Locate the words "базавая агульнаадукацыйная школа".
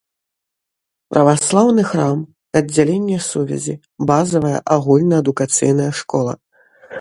4.13-6.33